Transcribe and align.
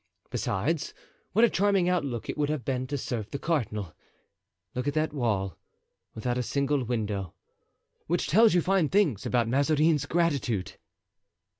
Besides, 0.31 0.95
what 1.31 1.45
a 1.45 1.49
charming 1.51 1.87
outlook 1.87 2.27
it 2.27 2.35
would 2.35 2.49
have 2.49 2.65
been 2.65 2.87
to 2.87 2.97
serve 2.97 3.29
the 3.29 3.37
cardinal! 3.37 3.93
Look 4.73 4.87
at 4.87 4.95
that 4.95 5.13
wall—without 5.13 6.39
a 6.39 6.41
single 6.41 6.83
window—which 6.83 8.25
tells 8.25 8.55
you 8.55 8.63
fine 8.63 8.89
things 8.89 9.27
about 9.27 9.47
Mazarin's 9.47 10.07
gratitude!" 10.07 10.79